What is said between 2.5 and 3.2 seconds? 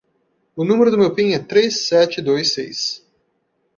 seis.